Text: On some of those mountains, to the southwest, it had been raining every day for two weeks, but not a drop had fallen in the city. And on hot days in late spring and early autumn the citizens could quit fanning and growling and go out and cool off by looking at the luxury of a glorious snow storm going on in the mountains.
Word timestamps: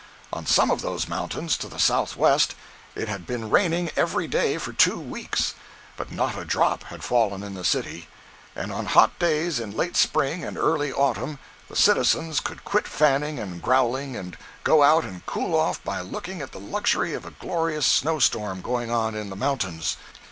On 0.33 0.47
some 0.47 0.71
of 0.71 0.81
those 0.81 1.07
mountains, 1.07 1.55
to 1.57 1.67
the 1.67 1.77
southwest, 1.77 2.55
it 2.95 3.07
had 3.07 3.27
been 3.27 3.51
raining 3.51 3.91
every 3.95 4.27
day 4.27 4.57
for 4.57 4.73
two 4.73 4.99
weeks, 4.99 5.53
but 5.95 6.11
not 6.11 6.35
a 6.35 6.43
drop 6.43 6.85
had 6.85 7.03
fallen 7.03 7.43
in 7.43 7.53
the 7.53 7.63
city. 7.63 8.07
And 8.55 8.71
on 8.71 8.87
hot 8.87 9.19
days 9.19 9.59
in 9.59 9.77
late 9.77 9.95
spring 9.95 10.43
and 10.43 10.57
early 10.57 10.91
autumn 10.91 11.37
the 11.69 11.75
citizens 11.75 12.39
could 12.39 12.65
quit 12.65 12.87
fanning 12.87 13.37
and 13.37 13.61
growling 13.61 14.15
and 14.15 14.37
go 14.63 14.81
out 14.81 15.03
and 15.03 15.23
cool 15.27 15.53
off 15.53 15.83
by 15.83 16.01
looking 16.01 16.41
at 16.41 16.51
the 16.51 16.59
luxury 16.59 17.13
of 17.13 17.23
a 17.23 17.29
glorious 17.29 17.85
snow 17.85 18.17
storm 18.17 18.61
going 18.61 18.89
on 18.89 19.13
in 19.13 19.29
the 19.29 19.35
mountains. 19.35 19.97